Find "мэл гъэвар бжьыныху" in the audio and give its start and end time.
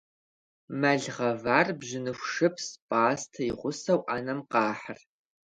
0.79-2.29